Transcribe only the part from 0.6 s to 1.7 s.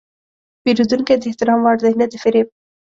پیرودونکی د احترام